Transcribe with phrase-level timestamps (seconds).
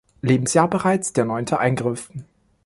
[0.23, 2.09] Lebensjahr bereits der neunte Eingriff.